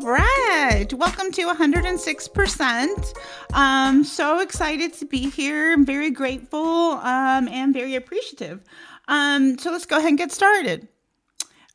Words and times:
right. 0.00 0.90
Welcome 0.94 1.30
to 1.32 1.42
106%. 1.48 3.14
Um, 3.52 4.04
so 4.04 4.40
excited 4.40 4.94
to 4.94 5.04
be 5.04 5.28
here. 5.28 5.74
I'm 5.74 5.84
very 5.84 6.10
grateful 6.10 6.60
um, 6.60 7.46
and 7.48 7.74
very 7.74 7.94
appreciative. 7.94 8.62
Um, 9.08 9.58
so 9.58 9.70
let's 9.70 9.84
go 9.84 9.98
ahead 9.98 10.08
and 10.08 10.18
get 10.18 10.32
started. 10.32 10.88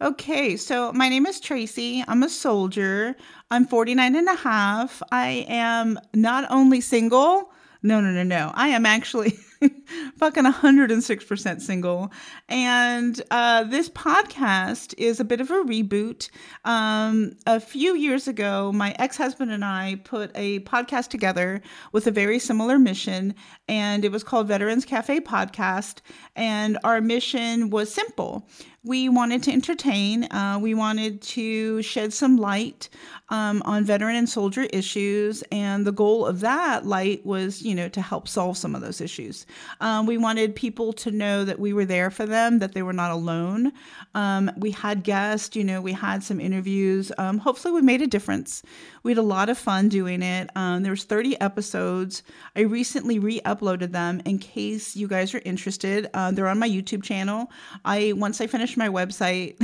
Okay, 0.02 0.58
so 0.58 0.92
my 0.94 1.10
name 1.10 1.28
is 1.28 1.40
Tracy. 1.40 2.04
I'm 2.08 2.24
a 2.24 2.30
soldier. 2.30 3.16
I'm 3.52 3.68
49 3.68 4.16
and 4.16 4.28
a 4.28 4.36
half. 4.36 5.04
I 5.12 5.46
am 5.48 6.00
not 6.14 6.50
only 6.50 6.82
single, 6.82 7.52
no, 7.84 8.02
no, 8.02 8.12
no, 8.12 8.24
no. 8.24 8.52
I 8.56 8.70
am 8.70 8.86
actually 8.86 9.38
fucking 10.18 10.44
106% 10.44 11.62
single. 11.62 12.12
And 12.50 13.22
uh, 13.32 13.64
this 13.64 13.90
podcast 13.90 14.94
is 14.98 15.20
a 15.20 15.26
bit 15.26 15.42
of 15.42 15.50
a 15.50 15.64
reboot. 15.64 16.30
Um, 16.66 17.34
a 17.46 17.60
few 17.60 17.96
years 17.96 18.28
ago, 18.28 18.72
my 18.72 18.96
ex 19.00 19.18
husband 19.18 19.52
and 19.52 19.64
I 19.66 20.00
put 20.04 20.32
a 20.36 20.60
podcast 20.62 21.10
together 21.10 21.62
with 21.92 22.08
a 22.08 22.12
very 22.12 22.40
similar 22.40 22.80
mission, 22.80 23.36
and 23.68 24.06
it 24.06 24.12
was 24.12 24.24
called 24.24 24.48
Veterans 24.48 24.86
Cafe 24.86 25.20
Podcast. 25.22 26.00
And 26.36 26.78
our 26.84 27.02
mission 27.02 27.70
was 27.70 27.94
simple 27.94 28.48
we 28.88 29.10
wanted 29.10 29.44
to 29.44 29.52
entertain. 29.52 30.24
Uh, 30.32 30.58
we 30.62 30.74
wanted 30.74 31.22
to 31.22 31.82
shed 31.82 32.14
some 32.14 32.38
light 32.38 32.88
um, 33.30 33.62
on 33.66 33.84
veteran 33.84 34.16
and 34.16 34.30
soldier 34.30 34.64
issues, 34.72 35.44
and 35.52 35.86
the 35.86 35.92
goal 35.92 36.26
of 36.26 36.40
that 36.40 36.86
light 36.86 37.26
was, 37.26 37.62
you 37.62 37.76
know, 37.76 37.90
to 37.90 38.02
help 38.02 38.28
solve 38.28 38.58
some 38.58 38.74
of 38.74 38.82
those 38.82 39.02
issues. 39.02 39.46
Um, 39.82 40.06
we 40.06 40.18
wanted 40.18 40.56
people 40.56 40.94
to 40.94 41.12
know 41.12 41.44
that 41.44 41.60
we 41.60 41.74
were 41.74 41.84
there 41.84 42.10
for 42.10 42.26
them, 42.26 42.60
that 42.60 42.74
they 42.74 42.82
were 42.82 42.94
not 42.94 43.12
alone. 43.12 43.74
Um, 44.16 44.50
we 44.56 44.72
had 44.72 45.04
guests, 45.04 45.56
you 45.58 45.66
know, 45.66 45.82
we 45.82 45.92
had 45.92 46.24
some 46.24 46.40
interviews. 46.40 47.12
Um, 47.18 47.40
hopefully, 47.40 47.74
we 47.74 47.82
made 47.82 48.02
a 48.02 48.08
difference. 48.08 48.64
We 49.04 49.12
had 49.12 49.18
a 49.18 49.22
lot 49.22 49.50
of 49.50 49.58
fun 49.58 49.90
doing 49.90 50.22
it. 50.22 50.50
Um, 50.56 50.84
there 50.84 50.92
was 50.92 51.04
30 51.04 51.40
episodes. 51.42 52.24
I 52.56 52.62
recently 52.62 53.20
re-uploaded 53.20 53.92
them 53.92 54.22
in 54.24 54.40
case 54.40 54.96
you 54.96 55.08
guys 55.08 55.36
are 55.36 55.42
interested. 55.44 56.10
Uh, 56.14 56.32
they're 56.32 56.48
on 56.48 56.60
my 56.60 56.70
YouTube 56.70 57.04
channel. 57.04 57.52
I 57.84 58.14
once 58.16 58.40
I 58.40 58.48
finish 58.48 58.77
my 58.78 58.90
website, 58.90 59.58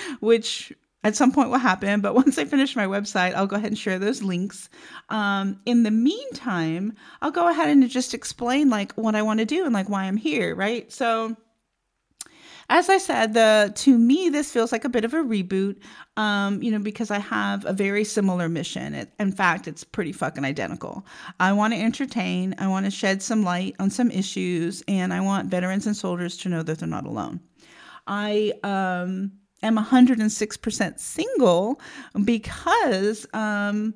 which 0.20 0.72
at 1.04 1.16
some 1.16 1.32
point 1.32 1.50
will 1.50 1.58
happen. 1.58 2.00
But 2.00 2.14
once 2.22 2.38
I 2.38 2.44
finish 2.44 2.76
my 2.76 2.86
website, 2.86 3.34
I'll 3.34 3.46
go 3.46 3.56
ahead 3.56 3.70
and 3.70 3.78
share 3.78 3.98
those 3.98 4.22
links. 4.22 4.68
Um, 5.08 5.60
in 5.66 5.82
the 5.82 5.90
meantime, 5.90 6.94
I'll 7.20 7.30
go 7.30 7.48
ahead 7.48 7.68
and 7.68 7.88
just 7.88 8.14
explain 8.14 8.70
like 8.70 8.92
what 8.92 9.14
I 9.14 9.22
want 9.22 9.40
to 9.40 9.46
do 9.46 9.64
and 9.64 9.74
like 9.74 9.88
why 9.88 10.04
I'm 10.04 10.16
here, 10.16 10.54
right? 10.54 10.90
So 10.92 11.36
as 12.70 12.90
I 12.90 12.98
said, 12.98 13.32
the 13.32 13.72
to 13.76 13.96
me 13.96 14.28
this 14.28 14.52
feels 14.52 14.72
like 14.72 14.84
a 14.84 14.90
bit 14.90 15.04
of 15.04 15.14
a 15.14 15.18
reboot, 15.18 15.78
um, 16.18 16.62
you 16.62 16.70
know, 16.70 16.78
because 16.78 17.10
I 17.10 17.18
have 17.18 17.64
a 17.64 17.72
very 17.72 18.04
similar 18.04 18.48
mission. 18.48 18.94
It, 18.94 19.10
in 19.18 19.32
fact, 19.32 19.66
it's 19.66 19.84
pretty 19.84 20.12
fucking 20.12 20.44
identical. 20.44 21.06
I 21.40 21.52
want 21.52 21.72
to 21.72 21.80
entertain, 21.80 22.54
I 22.58 22.68
want 22.68 22.84
to 22.84 22.90
shed 22.90 23.22
some 23.22 23.42
light 23.42 23.74
on 23.78 23.88
some 23.88 24.10
issues, 24.10 24.82
and 24.86 25.14
I 25.14 25.20
want 25.20 25.48
veterans 25.48 25.86
and 25.86 25.96
soldiers 25.96 26.36
to 26.38 26.50
know 26.50 26.62
that 26.62 26.78
they're 26.78 26.88
not 26.88 27.06
alone. 27.06 27.40
I 28.08 28.54
um, 28.64 29.32
am 29.62 29.76
106% 29.76 30.98
single 30.98 31.80
because 32.24 33.26
um, 33.34 33.94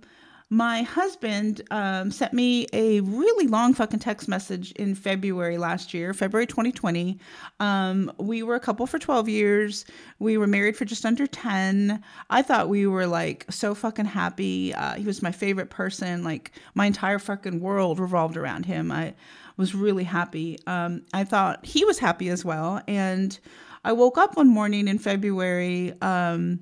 my 0.53 0.83
husband 0.83 1.63
um, 1.71 2.11
sent 2.11 2.35
me 2.35 2.67
a 2.75 3.01
really 3.01 3.47
long 3.47 3.73
fucking 3.73 4.01
text 4.01 4.29
message 4.29 4.73
in 4.73 4.95
February 4.95 5.57
last 5.57 5.95
year, 5.95 6.13
February 6.13 6.47
2020. 6.47 7.19
Um, 7.59 8.13
we 8.19 8.43
were 8.43 8.55
a 8.55 8.61
couple 8.61 8.87
for 8.87 8.99
12 8.99 9.31
years. 9.31 9.87
We 10.19 10.37
were 10.37 10.47
married 10.47 10.77
for 10.77 10.85
just 10.85 11.07
under 11.07 11.27
10. 11.27 12.03
I 12.29 12.43
thought 12.43 12.69
we 12.69 12.87
were 12.87 13.07
like 13.07 13.47
so 13.49 13.75
fucking 13.75 14.05
happy. 14.05 14.75
Uh, 14.75 14.97
he 14.97 15.05
was 15.05 15.23
my 15.23 15.33
favorite 15.33 15.71
person. 15.71 16.23
Like 16.23 16.53
my 16.75 16.85
entire 16.85 17.19
fucking 17.19 17.61
world 17.61 17.99
revolved 17.99 18.37
around 18.37 18.67
him. 18.67 18.93
I 18.93 19.15
was 19.57 19.75
really 19.75 20.05
happy. 20.05 20.59
Um, 20.67 21.07
I 21.15 21.25
thought 21.25 21.65
he 21.65 21.87
was 21.87 21.99
happy 21.99 22.29
as 22.29 22.45
well. 22.45 22.83
And 22.87 23.41
I 23.85 23.93
woke 23.93 24.19
up 24.19 24.37
one 24.37 24.49
morning 24.49 24.89
in 24.89 24.99
February 24.99 25.93
um, 26.01 26.61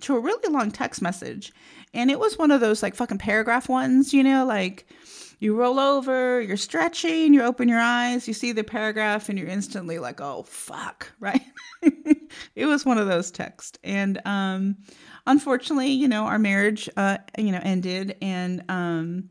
to 0.00 0.16
a 0.16 0.20
really 0.20 0.52
long 0.52 0.70
text 0.70 1.00
message. 1.02 1.52
And 1.94 2.10
it 2.10 2.18
was 2.18 2.38
one 2.38 2.50
of 2.50 2.60
those 2.60 2.82
like 2.82 2.94
fucking 2.94 3.18
paragraph 3.18 3.68
ones, 3.68 4.12
you 4.12 4.22
know, 4.22 4.44
like 4.44 4.86
you 5.40 5.54
roll 5.54 5.78
over, 5.78 6.40
you're 6.40 6.56
stretching, 6.56 7.32
you 7.32 7.42
open 7.42 7.68
your 7.68 7.80
eyes, 7.80 8.26
you 8.26 8.34
see 8.34 8.52
the 8.52 8.64
paragraph, 8.64 9.28
and 9.28 9.38
you're 9.38 9.48
instantly 9.48 9.98
like, 9.98 10.20
oh, 10.20 10.42
fuck, 10.42 11.12
right? 11.20 11.42
it 12.54 12.66
was 12.66 12.84
one 12.84 12.98
of 12.98 13.06
those 13.06 13.30
texts. 13.30 13.78
And 13.84 14.20
um, 14.24 14.76
unfortunately, 15.26 15.88
you 15.92 16.08
know, 16.08 16.24
our 16.24 16.38
marriage, 16.38 16.88
uh, 16.96 17.18
you 17.38 17.52
know, 17.52 17.60
ended. 17.62 18.16
And, 18.20 18.64
um, 18.68 19.30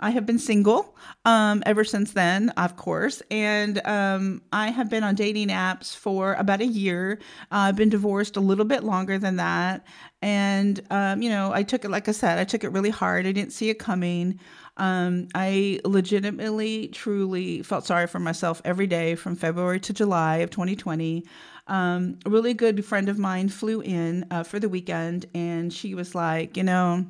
I 0.00 0.10
have 0.10 0.26
been 0.26 0.38
single 0.38 0.96
um, 1.24 1.62
ever 1.66 1.84
since 1.84 2.12
then, 2.12 2.50
of 2.50 2.76
course, 2.76 3.22
and 3.30 3.80
um, 3.86 4.42
I 4.52 4.70
have 4.70 4.90
been 4.90 5.04
on 5.04 5.14
dating 5.14 5.48
apps 5.48 5.96
for 5.96 6.34
about 6.34 6.60
a 6.60 6.66
year. 6.66 7.20
Uh, 7.52 7.68
I've 7.68 7.76
been 7.76 7.90
divorced 7.90 8.36
a 8.36 8.40
little 8.40 8.64
bit 8.64 8.82
longer 8.82 9.18
than 9.18 9.36
that, 9.36 9.86
and 10.20 10.80
um, 10.90 11.22
you 11.22 11.30
know, 11.30 11.52
I 11.52 11.62
took 11.62 11.84
it 11.84 11.90
like 11.90 12.08
I 12.08 12.12
said, 12.12 12.38
I 12.38 12.44
took 12.44 12.64
it 12.64 12.70
really 12.70 12.90
hard. 12.90 13.26
I 13.26 13.32
didn't 13.32 13.52
see 13.52 13.70
it 13.70 13.78
coming. 13.78 14.40
Um, 14.76 15.28
I 15.34 15.78
legitimately, 15.84 16.88
truly 16.88 17.62
felt 17.62 17.86
sorry 17.86 18.08
for 18.08 18.18
myself 18.18 18.60
every 18.64 18.88
day 18.88 19.14
from 19.14 19.36
February 19.36 19.78
to 19.80 19.92
July 19.92 20.38
of 20.38 20.50
2020. 20.50 21.24
Um, 21.68 22.18
a 22.26 22.30
really 22.30 22.52
good 22.52 22.84
friend 22.84 23.08
of 23.08 23.18
mine 23.18 23.48
flew 23.48 23.80
in 23.80 24.26
uh, 24.32 24.42
for 24.42 24.58
the 24.58 24.68
weekend, 24.68 25.26
and 25.34 25.72
she 25.72 25.94
was 25.94 26.16
like, 26.16 26.56
you 26.56 26.64
know 26.64 27.06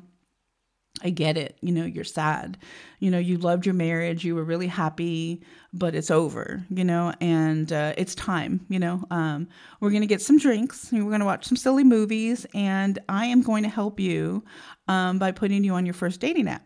I 1.03 1.09
get 1.09 1.37
it. 1.37 1.57
You 1.61 1.71
know, 1.73 1.85
you're 1.85 2.03
sad. 2.03 2.57
You 2.99 3.11
know, 3.11 3.19
you 3.19 3.37
loved 3.37 3.65
your 3.65 3.75
marriage. 3.75 4.23
You 4.23 4.35
were 4.35 4.43
really 4.43 4.67
happy, 4.67 5.43
but 5.73 5.93
it's 5.93 6.09
over, 6.09 6.63
you 6.69 6.85
know, 6.85 7.13
and 7.19 7.71
uh, 7.71 7.93
it's 7.97 8.15
time, 8.15 8.65
you 8.69 8.79
know. 8.79 9.03
Um, 9.11 9.47
we're 9.81 9.89
going 9.89 10.01
to 10.01 10.07
get 10.07 10.21
some 10.21 10.37
drinks. 10.37 10.91
We're 10.91 11.03
going 11.03 11.19
to 11.19 11.25
watch 11.25 11.45
some 11.45 11.57
silly 11.57 11.83
movies. 11.83 12.45
And 12.53 12.97
I 13.09 13.25
am 13.25 13.41
going 13.41 13.63
to 13.63 13.69
help 13.69 13.99
you 13.99 14.43
um, 14.87 15.19
by 15.19 15.31
putting 15.31 15.63
you 15.63 15.73
on 15.73 15.85
your 15.85 15.93
first 15.93 16.21
dating 16.21 16.47
app. 16.47 16.65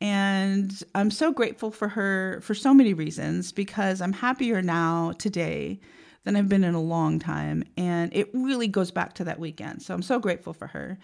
And 0.00 0.80
I'm 0.94 1.10
so 1.10 1.32
grateful 1.32 1.72
for 1.72 1.88
her 1.88 2.40
for 2.42 2.54
so 2.54 2.72
many 2.72 2.94
reasons 2.94 3.50
because 3.50 4.00
I'm 4.00 4.12
happier 4.12 4.62
now 4.62 5.12
today 5.18 5.80
than 6.24 6.36
I've 6.36 6.48
been 6.48 6.62
in 6.62 6.74
a 6.74 6.80
long 6.80 7.18
time. 7.18 7.64
And 7.76 8.14
it 8.14 8.28
really 8.32 8.68
goes 8.68 8.90
back 8.90 9.14
to 9.14 9.24
that 9.24 9.40
weekend. 9.40 9.82
So 9.82 9.94
I'm 9.94 10.02
so 10.02 10.20
grateful 10.20 10.52
for 10.52 10.68
her. 10.68 10.98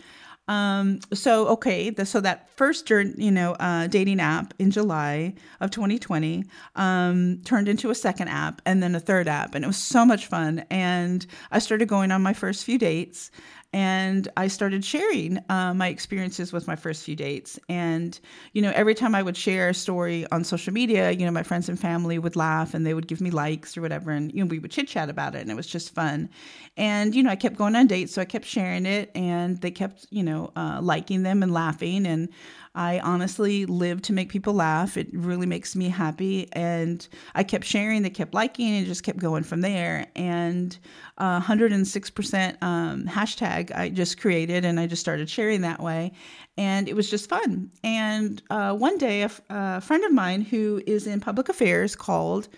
Um, 0.47 1.01
so 1.13 1.49
okay, 1.49 1.91
the, 1.91 2.05
so 2.05 2.21
that 2.21 2.51
first, 2.51 2.91
you 2.91 3.31
know, 3.31 3.53
uh, 3.53 3.87
dating 3.87 4.21
app 4.21 4.53
in 4.59 4.71
July 4.71 5.35
of 5.61 5.71
2020 5.71 6.45
um, 6.77 7.41
turned 7.45 7.69
into 7.69 7.91
a 7.91 7.95
second 7.95 8.29
app 8.29 8.61
and 8.67 8.83
then 8.83 8.95
a 8.95 9.01
third 9.01 9.27
app, 9.27 9.55
and 9.55 9.65
it 9.65 9.69
was 9.69 9.79
so 9.79 10.05
much 10.05 10.27
fun. 10.27 10.65
And 10.71 11.27
I 11.51 11.59
started 11.59 11.89
going 11.89 12.13
on 12.13 12.23
my 12.23 12.35
first 12.35 12.65
few 12.65 12.79
dates, 12.79 13.31
and 13.75 14.29
I 14.37 14.47
started 14.47 14.85
sharing 14.85 15.41
uh, 15.49 15.75
my 15.75 15.89
experiences 15.89 16.53
with 16.53 16.69
my 16.69 16.77
first 16.77 17.03
few 17.03 17.17
dates. 17.17 17.59
And, 17.69 18.17
you 18.53 18.63
know, 18.63 18.71
every 18.73 18.95
time 18.95 19.17
I 19.17 19.23
would 19.25 19.37
share 19.37 19.71
a 19.71 19.75
story 19.75 20.25
on 20.31 20.45
social 20.45 20.73
media, 20.73 21.11
you 21.11 21.27
know, 21.27 21.33
my 21.33 21.43
friends 21.43 21.69
and 21.69 21.77
family 21.77 22.17
would 22.17 22.37
laugh 22.37 22.73
and 22.73 22.87
they 22.87 22.95
would 22.95 23.09
give 23.09 23.21
me 23.21 23.33
likes 23.33 23.77
or 23.77 23.81
whatever. 23.83 24.13
And, 24.13 24.33
you 24.33 24.45
know, 24.45 24.49
we 24.49 24.61
would 24.61 24.71
chit 24.71 24.87
chat 24.87 25.11
about 25.11 25.35
it 25.35 25.41
and 25.41 25.51
it 25.51 25.57
was 25.57 25.67
just 25.67 25.93
fun. 25.93 26.31
And, 26.77 27.17
you 27.17 27.25
know, 27.25 27.31
I 27.31 27.37
kept 27.37 27.57
going 27.57 27.75
on 27.75 27.89
dates. 27.89 28.15
So 28.15 28.23
I 28.23 28.27
kept 28.27 28.45
sharing 28.45 28.87
it 28.87 29.11
and 29.17 29.61
they 29.61 29.73
kept, 29.73 30.07
you 30.11 30.23
know, 30.23 30.53
uh, 30.55 30.79
liking 30.81 31.25
them 31.25 31.43
and 31.43 31.53
laughing. 31.53 32.07
And 32.07 32.29
I 32.75 32.99
honestly 33.01 33.67
live 33.67 34.03
to 34.03 34.13
make 34.13 34.31
people 34.31 34.53
laugh. 34.53 34.97
It 34.97 35.09
really 35.13 35.47
makes 35.47 35.77
me 35.77 35.89
happy. 35.89 36.49
And 36.53 37.07
I 37.35 37.45
kept 37.45 37.65
sharing, 37.65 38.03
they 38.03 38.11
kept 38.11 38.35
liking, 38.35 38.75
and 38.75 38.87
just 38.87 39.05
kept 39.05 39.19
going 39.19 39.45
from 39.45 39.61
there. 39.61 40.07
And 40.17 40.77
uh, 41.19 41.41
106% 41.41 42.63
um, 42.63 43.05
hashtag 43.05 43.75
I 43.75 43.91
just 43.91 44.21
created, 44.21 44.65
and 44.65 44.81
I 44.81 44.87
just 44.87 45.01
started 45.01 45.31
sharing 45.31 45.61
that 45.61 45.81
way. 45.81 46.13
And 46.57 46.89
it 46.89 46.97
was 46.97 47.09
just 47.09 47.29
fun. 47.29 47.71
And 47.85 48.43
uh, 48.51 48.75
one 48.75 48.99
day, 48.99 49.23
a, 49.23 49.31
a 49.51 49.81
friend 49.81 50.05
of 50.05 50.13
mine 50.13 50.43
who 50.43 50.83
is 50.87 51.07
in 51.07 51.21
public 51.21 51.49
affairs 51.49 51.95
called 51.95 52.49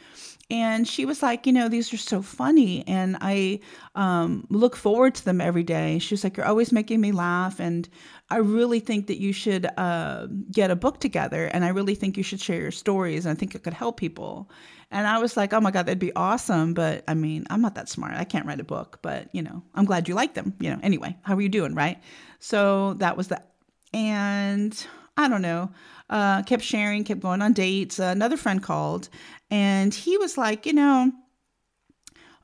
and 0.49 0.87
she 0.87 1.05
was 1.05 1.23
like, 1.23 1.47
you 1.47 1.53
know, 1.53 1.69
these 1.69 1.93
are 1.93 1.97
so 1.97 2.23
funny, 2.23 2.87
and 2.87 3.17
I 3.21 3.61
um, 3.97 4.47
look 4.49 4.77
forward 4.77 5.15
to 5.17 5.25
them 5.25 5.41
every 5.41 5.65
day. 5.65 5.99
She 5.99 6.15
was 6.15 6.23
like, 6.23 6.37
you're 6.37 6.47
always 6.47 6.71
making 6.71 7.01
me 7.01 7.11
laugh, 7.11 7.59
and 7.59 7.89
I 8.31 8.37
really 8.37 8.79
think 8.79 9.09
that 9.09 9.21
you 9.21 9.33
should 9.33 9.67
uh, 9.77 10.27
get 10.53 10.71
a 10.71 10.77
book 10.77 11.01
together, 11.01 11.47
and 11.47 11.65
I 11.65 11.69
really 11.69 11.97
think 11.97 12.17
you 12.17 12.23
should 12.23 12.41
share 12.41 12.61
your 12.61 12.71
stories, 12.71 13.27
and 13.27 13.37
I 13.37 13.39
think 13.39 13.55
it 13.55 13.65
could 13.65 13.75
help 13.75 13.99
people. 13.99 14.49
And 14.93 15.09
I 15.09 15.19
was 15.19 15.37
like, 15.37 15.53
oh 15.53 15.61
my 15.61 15.73
god, 15.73 15.87
that'd 15.87 15.99
be 15.99 16.15
awesome, 16.15 16.73
but 16.73 17.03
I 17.09 17.15
mean, 17.15 17.45
I'm 17.51 17.61
not 17.61 17.75
that 17.75 17.89
smart. 17.89 18.15
I 18.15 18.23
can't 18.23 18.47
write 18.47 18.61
a 18.61 18.65
book, 18.65 19.01
but 19.03 19.29
you 19.33 19.43
know, 19.43 19.65
I'm 19.75 19.85
glad 19.85 20.07
you 20.09 20.15
like 20.15 20.35
them. 20.35 20.55
You 20.61 20.71
know, 20.71 20.79
anyway, 20.83 21.17
how 21.23 21.35
are 21.35 21.41
you 21.41 21.49
doing, 21.49 21.75
right? 21.75 21.99
So 22.39 22.95
that 22.95 23.17
was 23.17 23.29
that, 23.29 23.55
and 23.93 24.87
I 25.17 25.29
don't 25.29 25.43
know. 25.43 25.71
Uh, 26.09 26.43
kept 26.43 26.63
sharing, 26.63 27.05
kept 27.05 27.21
going 27.21 27.43
on 27.43 27.53
dates. 27.53 27.99
Uh, 27.99 28.05
another 28.05 28.37
friend 28.37 28.63
called 28.63 29.09
and 29.51 29.95
he 29.95 30.17
was 30.19 30.37
like, 30.37 30.67
you 30.67 30.73
know, 30.73 31.13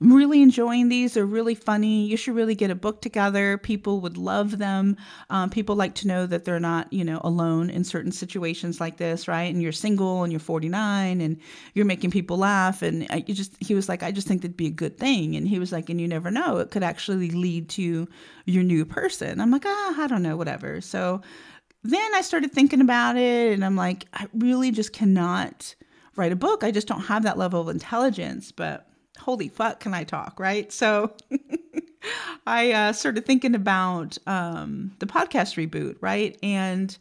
I'm 0.02 0.12
really 0.12 0.42
enjoying 0.42 0.88
these. 0.88 1.14
They're 1.14 1.24
really 1.24 1.54
funny. 1.54 2.06
You 2.06 2.16
should 2.16 2.34
really 2.34 2.56
get 2.56 2.72
a 2.72 2.74
book 2.74 3.02
together. 3.02 3.56
People 3.56 4.00
would 4.00 4.16
love 4.16 4.58
them. 4.58 4.96
Um, 5.30 5.48
people 5.48 5.76
like 5.76 5.94
to 5.96 6.08
know 6.08 6.26
that 6.26 6.44
they're 6.44 6.58
not, 6.58 6.92
you 6.92 7.04
know, 7.04 7.20
alone 7.22 7.70
in 7.70 7.84
certain 7.84 8.10
situations 8.10 8.80
like 8.80 8.96
this, 8.96 9.28
right? 9.28 9.52
And 9.52 9.62
you're 9.62 9.70
single 9.70 10.24
and 10.24 10.32
you're 10.32 10.40
49 10.40 11.20
and 11.20 11.36
you're 11.74 11.84
making 11.84 12.10
people 12.10 12.36
laugh. 12.36 12.82
And 12.82 13.06
I, 13.10 13.22
you 13.28 13.34
just, 13.34 13.54
he 13.60 13.76
was 13.76 13.88
like, 13.88 14.02
I 14.02 14.10
just 14.10 14.26
think 14.26 14.42
that'd 14.42 14.56
be 14.56 14.66
a 14.66 14.70
good 14.70 14.98
thing. 14.98 15.36
And 15.36 15.46
he 15.46 15.60
was 15.60 15.70
like, 15.70 15.88
and 15.88 16.00
you 16.00 16.08
never 16.08 16.32
know, 16.32 16.58
it 16.58 16.72
could 16.72 16.82
actually 16.82 17.30
lead 17.30 17.68
to 17.70 18.08
your 18.44 18.64
new 18.64 18.84
person. 18.84 19.40
I'm 19.40 19.52
like, 19.52 19.64
ah, 19.66 20.02
I 20.02 20.08
don't 20.08 20.22
know, 20.22 20.36
whatever. 20.36 20.80
So 20.80 21.20
then 21.84 22.14
I 22.14 22.20
started 22.20 22.52
thinking 22.52 22.80
about 22.80 23.16
it 23.16 23.52
and 23.52 23.64
I'm 23.64 23.76
like, 23.76 24.06
I 24.12 24.26
really 24.34 24.70
just 24.70 24.92
cannot 24.92 25.74
write 26.16 26.32
a 26.32 26.36
book. 26.36 26.62
I 26.62 26.70
just 26.70 26.86
don't 26.86 27.02
have 27.02 27.24
that 27.24 27.38
level 27.38 27.60
of 27.60 27.68
intelligence. 27.68 28.52
But 28.52 28.86
holy 29.18 29.48
fuck, 29.48 29.80
can 29.80 29.94
I 29.94 30.04
talk, 30.04 30.38
right? 30.38 30.72
So 30.72 31.14
I 32.46 32.72
uh, 32.72 32.92
started 32.92 33.26
thinking 33.26 33.54
about 33.54 34.18
um, 34.26 34.92
the 34.98 35.06
podcast 35.06 35.56
reboot, 35.56 35.96
right? 36.00 36.38
And 36.42 36.96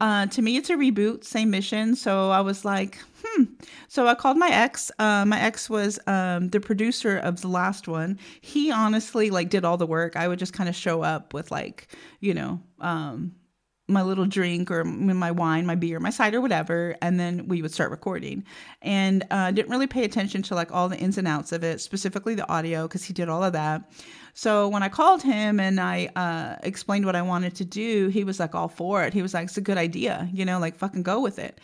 uh, 0.00 0.26
to 0.26 0.42
me, 0.42 0.56
it's 0.56 0.70
a 0.70 0.74
reboot, 0.74 1.24
same 1.24 1.50
mission. 1.50 1.94
So 1.94 2.30
I 2.30 2.40
was 2.40 2.64
like, 2.64 2.98
hmm. 3.22 3.44
So 3.88 4.06
I 4.06 4.14
called 4.14 4.36
my 4.36 4.48
ex. 4.48 4.90
Uh, 4.98 5.24
my 5.24 5.40
ex 5.40 5.70
was 5.70 5.98
um, 6.06 6.48
the 6.48 6.58
producer 6.58 7.18
of 7.18 7.40
the 7.40 7.48
last 7.48 7.86
one. 7.86 8.18
He 8.40 8.72
honestly 8.72 9.30
like 9.30 9.48
did 9.48 9.64
all 9.64 9.76
the 9.76 9.86
work. 9.86 10.16
I 10.16 10.26
would 10.26 10.38
just 10.38 10.52
kind 10.52 10.68
of 10.68 10.74
show 10.74 11.02
up 11.02 11.34
with 11.34 11.50
like, 11.50 11.88
you 12.20 12.34
know, 12.34 12.60
um, 12.80 13.34
my 13.88 14.02
little 14.02 14.26
drink 14.26 14.70
or 14.70 14.84
my 14.84 15.30
wine, 15.30 15.66
my 15.66 15.74
beer, 15.74 15.98
my 15.98 16.10
cider, 16.10 16.40
whatever, 16.40 16.96
and 17.02 17.18
then 17.18 17.48
we 17.48 17.62
would 17.62 17.72
start 17.72 17.90
recording. 17.90 18.44
And 18.80 19.24
uh, 19.30 19.50
didn't 19.50 19.70
really 19.70 19.86
pay 19.86 20.04
attention 20.04 20.42
to 20.42 20.54
like 20.54 20.72
all 20.72 20.88
the 20.88 20.96
ins 20.96 21.18
and 21.18 21.26
outs 21.26 21.52
of 21.52 21.64
it, 21.64 21.80
specifically 21.80 22.34
the 22.34 22.48
audio, 22.50 22.86
because 22.86 23.04
he 23.04 23.12
did 23.12 23.28
all 23.28 23.42
of 23.42 23.52
that. 23.52 23.90
So 24.34 24.68
when 24.68 24.82
I 24.82 24.88
called 24.88 25.22
him 25.22 25.60
and 25.60 25.78
I 25.78 26.08
uh, 26.16 26.56
explained 26.62 27.04
what 27.04 27.16
I 27.16 27.22
wanted 27.22 27.54
to 27.56 27.64
do, 27.64 28.08
he 28.08 28.24
was 28.24 28.40
like 28.40 28.54
all 28.54 28.68
for 28.68 29.04
it. 29.04 29.12
He 29.12 29.20
was 29.20 29.34
like, 29.34 29.44
"It's 29.44 29.58
a 29.58 29.62
good 29.62 29.76
idea, 29.76 30.28
you 30.32 30.44
know, 30.44 30.58
like 30.58 30.76
fucking 30.76 31.02
go 31.02 31.20
with 31.20 31.38
it." 31.38 31.58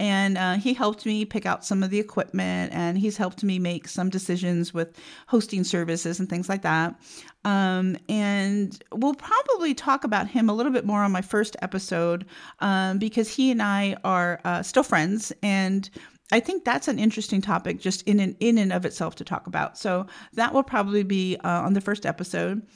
And 0.00 0.36
uh, 0.36 0.54
he 0.54 0.74
helped 0.74 1.06
me 1.06 1.24
pick 1.24 1.46
out 1.46 1.64
some 1.64 1.84
of 1.84 1.90
the 1.90 2.00
equipment 2.00 2.72
and 2.72 2.98
he's 2.98 3.16
helped 3.16 3.44
me 3.44 3.60
make 3.60 3.86
some 3.86 4.10
decisions 4.10 4.74
with 4.74 4.98
hosting 5.28 5.62
services 5.62 6.18
and 6.18 6.28
things 6.28 6.48
like 6.48 6.62
that. 6.62 7.00
Um, 7.44 7.96
and 8.08 8.82
we'll 8.92 9.14
probably 9.14 9.72
talk 9.72 10.02
about 10.02 10.26
him 10.26 10.50
a 10.50 10.54
little 10.54 10.72
bit 10.72 10.84
more 10.84 11.02
on 11.02 11.12
my 11.12 11.22
first 11.22 11.56
episode 11.62 12.26
um, 12.58 12.98
because 12.98 13.28
he 13.28 13.52
and 13.52 13.62
I 13.62 13.96
are 14.02 14.40
uh, 14.44 14.62
still 14.62 14.82
friends. 14.82 15.32
And 15.42 15.88
I 16.32 16.40
think 16.40 16.64
that's 16.64 16.88
an 16.88 16.98
interesting 16.98 17.40
topic 17.40 17.78
just 17.78 18.02
in 18.02 18.18
and, 18.18 18.34
in 18.40 18.58
and 18.58 18.72
of 18.72 18.84
itself 18.84 19.14
to 19.16 19.24
talk 19.24 19.46
about. 19.46 19.78
So 19.78 20.06
that 20.32 20.52
will 20.52 20.64
probably 20.64 21.04
be 21.04 21.36
uh, 21.44 21.60
on 21.60 21.74
the 21.74 21.80
first 21.80 22.04
episode. 22.04 22.66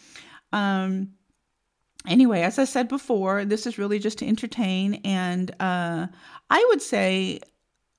Um, 0.52 1.10
anyway, 2.08 2.42
as 2.42 2.58
I 2.58 2.64
said 2.64 2.88
before, 2.88 3.44
this 3.44 3.66
is 3.66 3.78
really 3.78 3.98
just 3.98 4.18
to 4.18 4.26
entertain. 4.26 5.00
And 5.04 5.50
uh, 5.60 6.08
I 6.50 6.66
would 6.70 6.82
say 6.82 7.40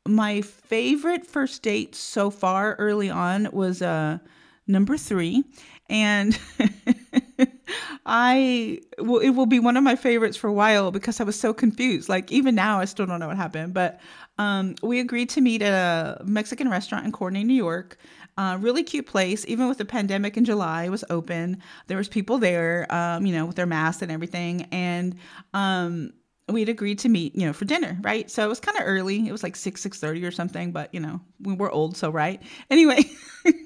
my 0.07 0.41
favorite 0.41 1.25
first 1.25 1.61
date 1.61 1.95
so 1.95 2.29
far 2.29 2.75
early 2.75 3.09
on 3.09 3.49
was 3.51 3.81
uh, 3.81 4.19
number 4.67 4.97
three. 4.97 5.43
And 5.89 6.39
I 8.05 8.79
well, 8.99 9.19
it 9.19 9.31
will 9.31 9.45
be 9.45 9.59
one 9.59 9.77
of 9.77 9.83
my 9.83 9.95
favorites 9.95 10.37
for 10.37 10.47
a 10.47 10.53
while 10.53 10.91
because 10.91 11.19
I 11.19 11.23
was 11.23 11.39
so 11.39 11.53
confused. 11.53 12.09
Like 12.09 12.31
even 12.31 12.55
now, 12.55 12.79
I 12.79 12.85
still 12.85 13.05
don't 13.05 13.19
know 13.19 13.27
what 13.27 13.37
happened. 13.37 13.73
But 13.73 13.99
um, 14.39 14.75
we 14.81 14.99
agreed 14.99 15.29
to 15.31 15.41
meet 15.41 15.61
at 15.61 15.73
a 15.73 16.23
Mexican 16.23 16.69
restaurant 16.69 17.05
in 17.05 17.11
Courtenay, 17.11 17.43
New 17.43 17.53
York. 17.53 17.97
Uh, 18.37 18.57
really 18.61 18.83
cute 18.83 19.05
place. 19.05 19.45
Even 19.49 19.67
with 19.67 19.77
the 19.77 19.85
pandemic 19.85 20.37
in 20.37 20.45
July, 20.45 20.85
it 20.85 20.89
was 20.89 21.03
open. 21.09 21.61
There 21.87 21.97
was 21.97 22.07
people 22.07 22.37
there, 22.37 22.87
um, 22.89 23.25
you 23.25 23.35
know, 23.35 23.45
with 23.45 23.57
their 23.57 23.65
masks 23.65 24.01
and 24.01 24.09
everything. 24.09 24.65
And 24.71 25.17
um, 25.53 26.13
we'd 26.51 26.69
agreed 26.69 26.99
to 26.99 27.09
meet, 27.09 27.35
you 27.35 27.45
know, 27.45 27.53
for 27.53 27.65
dinner, 27.65 27.97
right? 28.01 28.29
So 28.29 28.43
it 28.43 28.47
was 28.47 28.59
kind 28.59 28.77
of 28.77 28.83
early. 28.85 29.27
It 29.27 29.31
was 29.31 29.43
like 29.43 29.55
six, 29.55 29.81
six 29.81 29.99
thirty 29.99 30.25
or 30.25 30.31
something, 30.31 30.71
but 30.71 30.93
you 30.93 30.99
know, 30.99 31.21
we 31.41 31.53
were 31.53 31.71
old, 31.71 31.97
so 31.97 32.09
right. 32.09 32.41
Anyway, 32.69 33.03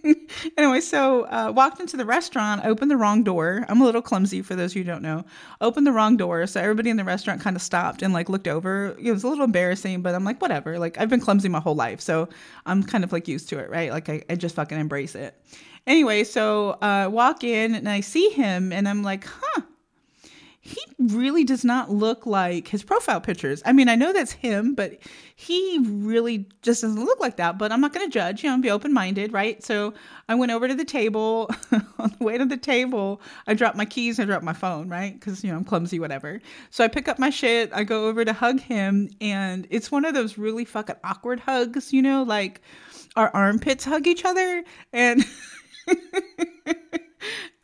anyway, 0.58 0.80
so 0.80 1.24
uh, 1.24 1.52
walked 1.56 1.80
into 1.80 1.98
the 1.98 2.06
restaurant, 2.06 2.66
opened 2.66 2.92
the 2.92 2.98
wrong 2.98 3.24
door. 3.24 3.66
I'm 3.70 3.82
a 3.82 3.86
little 3.86 4.02
clumsy 4.02 4.42
for 4.42 4.56
those 4.56 4.74
who 4.74 4.84
don't 4.84 5.02
know. 5.02 5.26
Opened 5.62 5.88
the 5.88 5.92
wrong 5.92 6.18
door, 6.18 6.46
so 6.48 6.62
everybody 6.62 6.90
in 6.90 6.98
the 6.98 7.04
restaurant 7.04 7.42
kind 7.42 7.56
of 7.56 7.62
stopped 7.62 8.02
and 8.02 8.14
like 8.14 8.30
looked 8.30 8.48
over. 8.48 8.96
It 9.00 9.12
was 9.12 9.24
a 9.24 9.28
little 9.28 9.46
embarrassing, 9.46 10.02
but 10.02 10.16
I'm 10.16 10.24
like, 10.24 10.42
whatever. 10.42 10.80
Like 10.80 11.00
I've 11.00 11.10
been 11.10 11.22
clumsy 11.22 11.50
my 11.50 11.60
whole 11.60 11.76
life, 11.76 12.02
so 12.02 12.30
I'm 12.66 12.84
kind 12.84 13.04
of 13.04 13.12
like 13.12 13.28
used 13.28 13.50
to 13.50 13.60
it, 13.60 13.70
right? 13.70 13.92
Like 13.92 14.10
I, 14.10 14.24
I 14.30 14.36
just 14.36 14.56
fucking 14.56 14.80
embrace 14.80 15.16
it. 15.16 15.36
Anyway, 15.86 16.24
so 16.24 16.72
uh, 16.82 17.10
walk 17.12 17.44
in 17.44 17.76
and 17.76 17.90
I 17.90 18.02
see 18.02 18.30
him, 18.30 18.72
and 18.72 18.88
I'm 18.88 19.04
like, 19.04 19.26
huh 19.26 19.62
he 20.66 20.82
really 20.98 21.44
does 21.44 21.66
not 21.66 21.92
look 21.92 22.26
like 22.26 22.70
his 22.70 22.84
profile 22.84 23.20
pictures. 23.20 23.62
I 23.66 23.74
mean, 23.74 23.90
I 23.90 23.96
know 23.96 24.14
that's 24.14 24.32
him, 24.32 24.76
but 24.76 24.98
he 25.36 25.80
really 25.84 26.48
just 26.62 26.84
doesn't 26.84 27.04
look 27.04 27.20
like 27.20 27.36
that. 27.36 27.58
But 27.58 27.74
I'm 27.74 27.82
not 27.82 27.92
going 27.92 28.08
to 28.08 28.12
judge, 28.12 28.46
you 28.46 28.50
know, 28.50 28.58
be 28.58 28.72
open 28.72 28.94
minded, 28.94 29.34
right? 29.34 29.62
So 29.62 29.94
I 30.30 30.36
went 30.36 30.54
over 30.54 30.70
to 30.70 30.74
the 30.74 30.86
table. 30.86 31.52
On 32.00 32.16
the 32.18 32.24
way 32.24 32.38
to 32.38 32.46
the 32.46 32.56
table, 32.56 33.20
I 33.46 33.56
dropped 33.56 33.76
my 33.76 33.84
keys, 33.84 34.22
I 34.22 34.24
dropped 34.24 34.46
my 34.46 34.54
phone, 34.54 34.88
right? 34.88 35.14
Because, 35.14 35.44
you 35.44 35.52
know, 35.52 35.58
I'm 35.58 35.66
clumsy, 35.66 36.00
whatever. 36.00 36.40
So 36.70 36.86
I 36.86 36.88
pick 36.88 37.10
up 37.10 37.20
my 37.20 37.30
shit, 37.30 37.70
I 37.74 37.84
go 37.84 38.08
over 38.08 38.24
to 38.24 38.32
hug 38.32 38.62
him, 38.62 39.10
and 39.20 39.68
it's 39.70 39.92
one 39.92 40.06
of 40.06 40.14
those 40.14 40.38
really 40.38 40.64
fucking 40.64 40.96
awkward 41.04 41.42
hugs, 41.42 41.92
you 41.92 42.02
know, 42.02 42.24
like 42.24 42.62
our 43.18 43.30
armpits 43.34 43.84
hug 43.84 44.08
each 44.08 44.24
other. 44.24 44.64
And. 44.94 45.26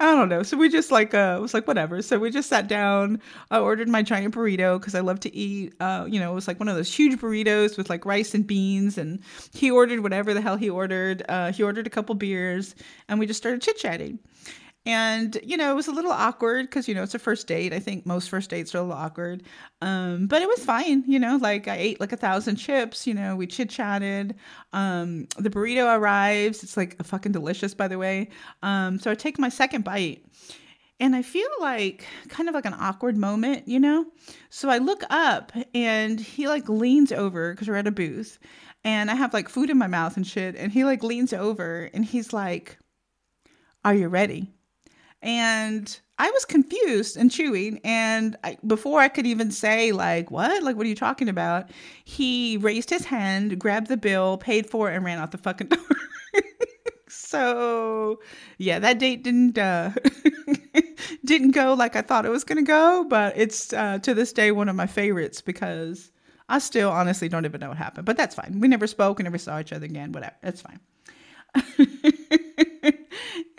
I 0.02 0.16
don't 0.16 0.30
know. 0.30 0.44
So 0.44 0.56
we 0.56 0.70
just 0.70 0.92
like 0.92 1.14
uh 1.14 1.40
was 1.42 1.54
like 1.54 1.68
whatever. 1.68 2.02
So 2.02 2.20
we 2.20 2.32
just 2.32 2.48
sat 2.48 2.70
down. 2.70 3.22
I 3.52 3.60
ordered 3.60 3.90
my 3.90 4.02
giant 4.02 4.34
burrito 4.34 4.80
because 4.80 4.96
I 4.96 5.02
love 5.02 5.20
to 5.22 5.36
eat. 5.36 5.74
Uh, 5.82 6.06
you 6.08 6.22
know, 6.22 6.32
it 6.32 6.36
was 6.36 6.48
like 6.48 6.58
one 6.60 6.70
of 6.70 6.76
those 6.78 6.94
huge 6.94 7.20
burritos 7.20 7.78
with 7.78 7.90
like 7.90 8.06
rice 8.06 8.34
and 8.34 8.48
beans. 8.48 8.98
And 8.98 9.20
he 9.54 9.70
ordered 9.70 10.00
whatever 10.00 10.34
the 10.34 10.40
hell 10.42 10.56
he 10.56 10.70
ordered. 10.70 11.24
Uh, 11.28 11.52
he 11.52 11.64
ordered 11.64 11.86
a 11.86 11.90
couple 11.90 12.16
beers, 12.16 12.76
and 13.10 13.20
we 13.20 13.26
just 13.26 13.40
started 13.40 13.62
chit 13.62 13.78
chatting. 13.78 14.20
And, 14.86 15.38
you 15.44 15.58
know, 15.58 15.72
it 15.72 15.76
was 15.76 15.88
a 15.88 15.92
little 15.92 16.12
awkward 16.12 16.68
because, 16.68 16.88
you 16.88 16.96
know, 16.96 17.04
it's 17.04 17.14
a 17.14 17.20
first 17.20 17.48
date. 17.48 17.74
I 17.74 17.80
think 17.80 18.06
most 18.06 18.30
first 18.30 18.50
dates 18.50 18.74
are 18.74 18.80
a 18.80 18.82
little 18.82 18.96
awkward. 18.96 19.44
Um, 19.82 20.26
but 20.28 20.42
it 20.42 20.48
was 20.48 20.66
fine, 20.66 21.04
you 21.06 21.20
know, 21.20 21.38
like 21.42 21.68
I 21.68 21.76
ate 21.76 22.00
like 22.00 22.14
a 22.14 22.18
thousand 22.18 22.56
chips, 22.56 23.06
you 23.06 23.14
know, 23.14 23.36
we 23.36 23.46
chit 23.46 23.70
chatted. 23.70 24.36
Um, 24.74 25.28
the 25.38 25.50
burrito 25.50 25.96
arrives. 25.96 26.64
It's 26.64 26.78
like 26.78 27.04
fucking 27.04 27.34
delicious, 27.34 27.74
by 27.74 27.88
the 27.88 27.98
way. 27.98 28.30
Um, 28.64 29.00
so 29.00 29.12
I 29.12 29.16
take 29.16 29.38
my 29.38 29.50
second 29.50 29.84
bite 29.84 30.26
and 31.00 31.16
I 31.16 31.22
feel 31.22 31.50
like 31.60 32.06
kind 32.28 32.50
of 32.50 32.56
like 32.56 32.66
an 32.66 32.76
awkward 32.78 33.18
moment, 33.18 33.68
you 33.68 33.80
know? 33.80 34.06
So 34.50 34.70
I 34.70 34.80
look 34.80 35.04
up 35.10 35.52
and 35.74 36.20
he 36.20 36.48
like 36.48 36.68
leans 36.68 37.12
over 37.12 37.54
because 37.54 37.68
we're 37.68 37.76
at 37.76 37.88
a 37.88 37.92
booth 37.92 38.40
and 38.84 39.10
I 39.12 39.16
have 39.16 39.34
like 39.34 39.50
food 39.50 39.70
in 39.70 39.78
my 39.78 39.88
mouth 39.88 40.18
and 40.18 40.26
shit. 40.28 40.56
And 40.56 40.72
he 40.72 40.84
like 40.84 41.04
leans 41.04 41.32
over 41.32 41.90
and 41.94 42.04
he's 42.04 42.34
like, 42.34 42.78
Are 43.86 43.94
you 43.94 44.08
ready? 44.08 44.54
And 45.22 46.00
I 46.18 46.30
was 46.32 46.46
confused 46.46 47.18
and 47.18 47.32
chewing. 47.32 47.80
And 47.84 48.38
I, 48.44 48.58
before 48.66 49.00
I 49.00 49.08
could 49.08 49.26
even 49.26 49.52
say, 49.52 49.92
like, 49.92 50.32
what? 50.32 50.64
Like, 50.64 50.76
what 50.76 50.86
are 50.86 50.90
you 50.90 50.96
talking 50.96 51.30
about? 51.30 51.70
He 52.04 52.58
raised 52.58 52.90
his 52.90 53.06
hand, 53.06 53.60
grabbed 53.60 53.88
the 53.88 53.98
bill, 53.98 54.38
paid 54.38 54.70
for 54.70 54.92
it, 54.92 54.96
and 54.96 55.06
ran 55.06 55.18
out 55.18 55.32
the 55.32 55.38
fucking 55.38 55.68
door. 55.70 55.80
so, 57.08 58.20
yeah, 58.58 58.80
that 58.80 59.00
date 59.00 59.24
didn't 59.24 59.58
uh, 59.58 59.92
didn't 61.26 61.52
go 61.52 61.74
like 61.74 61.96
I 61.96 62.02
thought 62.02 62.26
it 62.26 62.30
was 62.30 62.44
going 62.44 62.64
to 62.64 62.68
go. 62.68 63.06
But 63.10 63.38
it's 63.38 63.74
uh, 63.74 64.00
to 64.00 64.14
this 64.14 64.34
day 64.34 64.52
one 64.52 64.70
of 64.70 64.76
my 64.76 64.88
favorites 64.88 65.42
because 65.42 66.12
I 66.50 66.60
still 66.60 66.92
honestly 66.92 67.30
don't 67.30 67.46
even 67.46 67.60
know 67.62 67.70
what 67.70 67.78
happened. 67.78 68.06
But 68.06 68.18
that's 68.18 68.36
fine. 68.36 68.60
We 68.60 68.68
never 68.68 68.88
spoke 68.88 69.20
and 69.20 69.26
never 69.26 69.38
saw 69.38 69.60
each 69.60 69.74
other 69.74 69.86
again. 69.86 70.12
Whatever. 70.12 70.36
That's 70.42 70.62
fine. 70.62 70.80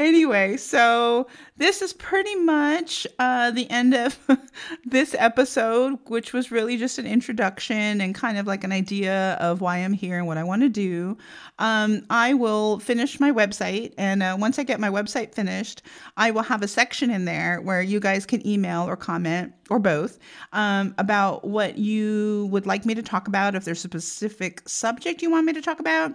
anyway, 0.01 0.57
so 0.57 1.29
this 1.59 1.83
is 1.83 1.93
pretty 1.93 2.35
much 2.35 3.07
uh, 3.19 3.51
the 3.51 3.71
end 3.71 3.95
of 3.95 4.19
this 4.85 5.15
episode, 5.19 5.99
which 6.07 6.33
was 6.33 6.51
really 6.51 6.77
just 6.77 6.99
an 6.99 7.07
introduction 7.07 8.01
and 8.01 8.15
kind 8.15 8.39
of 8.39 8.47
like 8.47 8.65
an 8.65 8.73
idea 8.73 9.37
of 9.41 9.61
why 9.61 9.77
I'm 9.79 9.93
here 9.93 10.19
and 10.19 10.27
what 10.27 10.39
I 10.39 10.43
want 10.43 10.63
to 10.63 10.69
do. 10.69 11.17
Um, 11.59 12.05
I 12.09 12.35
will 12.35 12.81
finish 12.81 13.21
my 13.21 13.31
website, 13.31 13.93
and 13.99 14.23
uh, 14.23 14.37
once 14.41 14.59
I 14.59 14.65
get 14.65 14.81
my 14.81 14.89
website 14.89 15.35
finished, 15.35 15.83
I 16.17 16.31
will 16.31 16.43
have 16.43 16.63
a 16.63 16.69
section 16.69 17.11
in 17.11 17.27
there 17.27 17.61
where 17.61 17.83
you 17.83 18.01
guys 18.01 18.25
can 18.27 18.45
email 18.47 18.89
or 18.89 18.97
comment 18.97 19.53
or 19.69 19.79
both 19.79 20.19
um, 20.53 20.95
about 20.99 21.45
what 21.47 21.79
you 21.79 22.49
would 22.51 22.67
like 22.67 22.87
me 22.87 22.95
to 22.95 23.03
talk 23.03 23.29
about. 23.29 23.55
If 23.55 23.65
there's 23.65 23.85
a 23.85 23.89
specific 23.89 24.67
subject 24.67 25.21
you 25.23 25.31
want 25.31 25.47
me 25.47 25.53
to 25.53 25.63
talk 25.63 25.79
about 25.79 26.15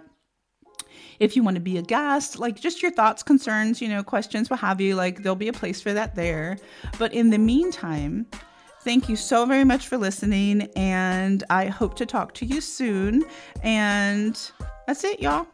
if 1.18 1.36
you 1.36 1.42
want 1.42 1.56
to 1.56 1.60
be 1.60 1.78
a 1.78 1.82
guest, 1.82 2.38
like 2.38 2.60
just 2.60 2.82
your 2.82 2.90
thoughts, 2.90 3.22
concerns, 3.22 3.80
you 3.80 3.88
know, 3.88 4.02
questions, 4.02 4.50
what 4.50 4.60
have 4.60 4.80
you, 4.80 4.94
like 4.94 5.22
there'll 5.22 5.36
be 5.36 5.48
a 5.48 5.52
place 5.52 5.80
for 5.80 5.92
that 5.92 6.14
there. 6.14 6.58
But 6.98 7.12
in 7.12 7.30
the 7.30 7.38
meantime, 7.38 8.26
thank 8.82 9.08
you 9.08 9.16
so 9.16 9.46
very 9.46 9.64
much 9.64 9.88
for 9.88 9.96
listening, 9.96 10.68
and 10.76 11.42
I 11.50 11.66
hope 11.66 11.96
to 11.96 12.06
talk 12.06 12.34
to 12.34 12.46
you 12.46 12.60
soon. 12.60 13.24
And 13.62 14.38
that's 14.86 15.04
it, 15.04 15.20
y'all. 15.20 15.46